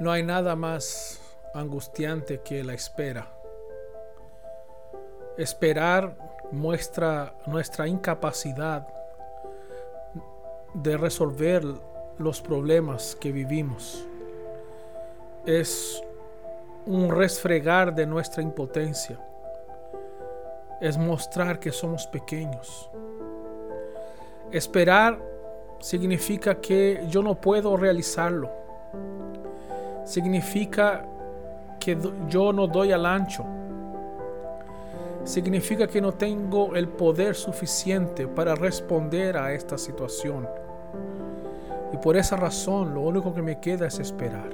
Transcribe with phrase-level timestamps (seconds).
[0.00, 1.20] No hay nada más
[1.54, 3.28] angustiante que la espera.
[5.38, 6.16] Esperar
[6.50, 8.88] muestra nuestra incapacidad
[10.74, 11.64] de resolver
[12.18, 14.04] los problemas que vivimos.
[15.46, 16.02] Es
[16.86, 19.18] un resfregar de nuestra impotencia.
[20.80, 22.90] Es mostrar que somos pequeños.
[24.50, 25.20] Esperar
[25.78, 28.63] significa que yo no puedo realizarlo.
[30.04, 31.04] Significa
[31.80, 33.44] que yo no doy al ancho.
[35.24, 40.46] Significa que no tengo el poder suficiente para responder a esta situación.
[41.92, 44.50] Y por esa razón lo único que me queda es esperar.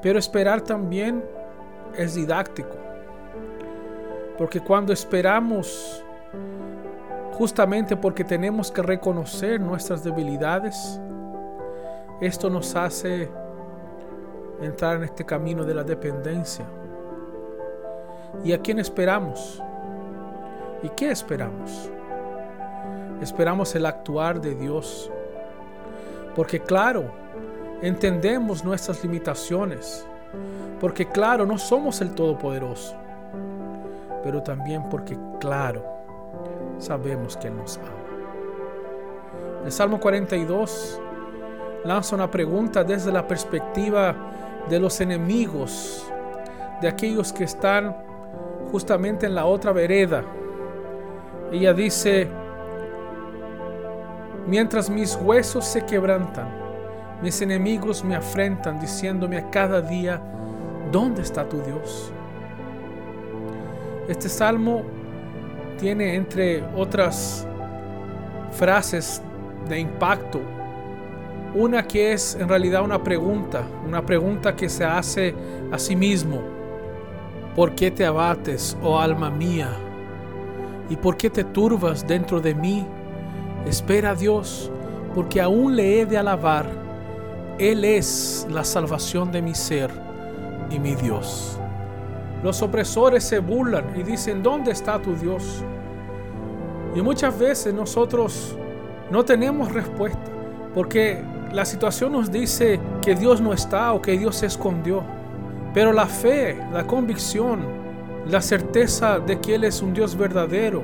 [0.00, 1.24] Pero esperar también
[1.96, 2.76] es didáctico.
[4.38, 6.04] Porque cuando esperamos,
[7.32, 11.00] justamente porque tenemos que reconocer nuestras debilidades,
[12.20, 13.28] esto nos hace
[14.60, 16.64] entrar en este camino de la dependencia.
[18.42, 19.62] ¿Y a quién esperamos?
[20.82, 21.90] ¿Y qué esperamos?
[23.20, 25.10] Esperamos el actuar de Dios
[26.34, 27.12] porque claro,
[27.80, 30.06] entendemos nuestras limitaciones.
[30.80, 32.96] Porque claro, no somos el Todopoderoso.
[34.22, 35.84] Pero también porque claro,
[36.78, 37.88] sabemos que Él nos ama.
[39.64, 41.00] El Salmo 42
[41.84, 44.14] lanza una pregunta desde la perspectiva
[44.68, 46.06] de los enemigos,
[46.80, 47.96] de aquellos que están
[48.72, 50.24] justamente en la otra vereda.
[51.52, 52.28] Ella dice,
[54.46, 56.48] Mientras mis huesos se quebrantan,
[57.22, 60.20] mis enemigos me afrentan diciéndome a cada día,
[60.92, 62.12] ¿dónde está tu Dios?
[64.06, 64.82] Este salmo
[65.78, 67.46] tiene entre otras
[68.52, 69.22] frases
[69.66, 70.42] de impacto
[71.54, 75.34] una que es en realidad una pregunta, una pregunta que se hace
[75.70, 76.42] a sí mismo.
[77.54, 79.70] ¿Por qué te abates, oh alma mía?
[80.90, 82.84] ¿Y por qué te turbas dentro de mí?
[83.66, 84.70] Espera a Dios,
[85.14, 86.66] porque aún le he de alabar.
[87.58, 89.90] Él es la salvación de mi ser
[90.70, 91.58] y mi Dios.
[92.42, 95.64] Los opresores se burlan y dicen, ¿dónde está tu Dios?
[96.96, 98.56] Y muchas veces nosotros
[99.10, 100.30] no tenemos respuesta,
[100.74, 101.22] porque
[101.54, 105.04] la situación nos dice que Dios no está o que Dios se escondió.
[105.72, 107.60] Pero la fe, la convicción,
[108.28, 110.82] la certeza de que Él es un Dios verdadero,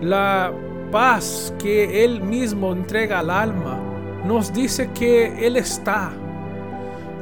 [0.00, 0.52] la
[0.90, 3.78] paz que Él mismo entrega al alma,
[4.24, 6.10] nos dice que Él está.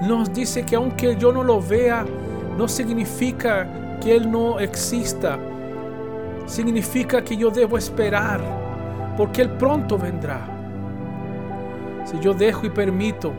[0.03, 2.05] Nos dice que aunque yo no lo vea,
[2.57, 5.37] no significa que Él no exista.
[6.47, 8.41] Significa que yo debo esperar,
[9.17, 10.54] porque Él pronto vendrá.
[12.15, 13.33] Si yo dejo y permito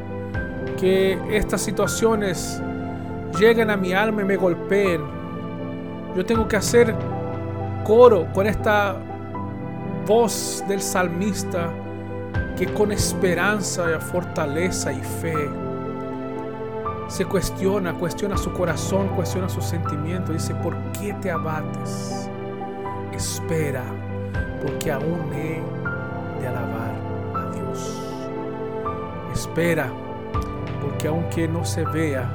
[0.77, 2.61] que estas situaciones
[3.39, 5.01] lleguen a mi alma y me golpeen,
[6.13, 6.93] yo tengo que hacer
[7.85, 8.97] coro con esta
[10.05, 11.69] voz del salmista
[12.57, 15.49] que con esperanza, fortaleza y fe
[17.07, 20.33] se cuestiona, cuestiona su corazón, cuestiona su sentimiento.
[20.33, 22.29] Dice, ¿por qué te abates?
[23.13, 23.85] Espera,
[24.61, 25.61] porque aún he
[26.41, 26.93] de alabar
[27.35, 28.04] a Dios.
[29.45, 29.91] Espera,
[30.81, 32.27] porque aunque no se vea,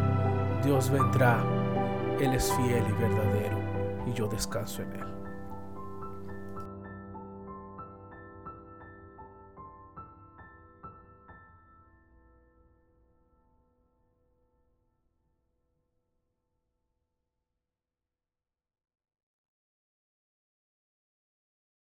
[0.65, 1.43] Dios vendrá.
[2.21, 3.59] Él es fiel y verdadero
[4.07, 5.20] y yo descanso en Él.